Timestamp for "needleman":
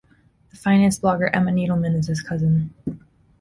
1.51-1.93